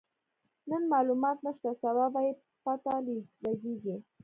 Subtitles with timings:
[0.69, 2.31] نن مالومات نشته، سبا به يې
[2.63, 2.93] پته
[3.43, 3.95] لګيږي.